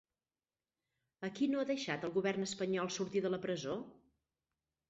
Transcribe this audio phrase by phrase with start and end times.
[1.27, 3.81] A qui no ha deixat el govern espanyol sortir de la presó?